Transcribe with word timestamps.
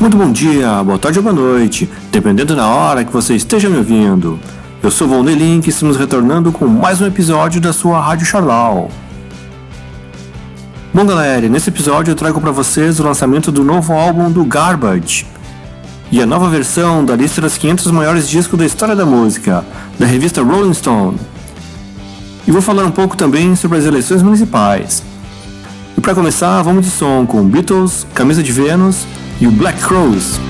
Muito 0.00 0.16
bom 0.16 0.32
dia, 0.32 0.82
boa 0.82 0.98
tarde 0.98 1.18
ou 1.18 1.22
boa 1.22 1.34
noite, 1.34 1.86
dependendo 2.10 2.56
da 2.56 2.66
hora 2.66 3.04
que 3.04 3.12
você 3.12 3.34
esteja 3.34 3.68
me 3.68 3.76
ouvindo. 3.76 4.40
Eu 4.82 4.90
sou 4.90 5.06
Von 5.06 5.22
Link 5.22 5.66
e 5.66 5.68
estamos 5.68 5.98
retornando 5.98 6.50
com 6.50 6.66
mais 6.66 7.02
um 7.02 7.06
episódio 7.06 7.60
da 7.60 7.70
sua 7.70 8.00
Rádio 8.00 8.24
Charlau. 8.24 8.90
Bom 10.94 11.04
galera, 11.04 11.46
nesse 11.50 11.68
episódio 11.68 12.12
eu 12.12 12.14
trago 12.16 12.40
para 12.40 12.50
vocês 12.50 12.98
o 12.98 13.02
lançamento 13.02 13.52
do 13.52 13.62
novo 13.62 13.92
álbum 13.92 14.32
do 14.32 14.42
Garbage 14.42 15.26
e 16.10 16.22
a 16.22 16.24
nova 16.24 16.48
versão 16.48 17.04
da 17.04 17.14
lista 17.14 17.42
das 17.42 17.58
500 17.58 17.92
maiores 17.92 18.26
discos 18.26 18.58
da 18.58 18.64
história 18.64 18.96
da 18.96 19.04
música, 19.04 19.62
da 19.98 20.06
revista 20.06 20.42
Rolling 20.42 20.72
Stone. 20.72 21.18
E 22.48 22.50
vou 22.50 22.62
falar 22.62 22.86
um 22.86 22.90
pouco 22.90 23.18
também 23.18 23.54
sobre 23.54 23.76
as 23.76 23.84
eleições 23.84 24.22
municipais. 24.22 25.02
E 25.94 26.00
para 26.00 26.14
começar, 26.14 26.62
vamos 26.62 26.86
de 26.86 26.90
som 26.90 27.26
com 27.26 27.44
Beatles, 27.44 28.06
Camisa 28.14 28.42
de 28.42 28.50
Vênus 28.50 29.04
e 29.40 29.46
o 29.46 29.50
Black 29.50 29.80
Crows. 29.80 30.49